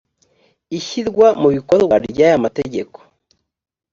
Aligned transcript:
ishyirwa 0.77 1.27
mu 1.39 1.47
ibikorwa 1.53 1.95
ry 2.05 2.19
aya 2.27 2.43
mategeko 2.45 2.97